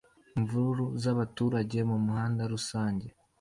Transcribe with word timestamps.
Imvururu 0.37 0.85
z’abaturage 1.03 1.77
mu 1.89 1.97
muhanda 2.05 2.41
rusange 2.53 3.07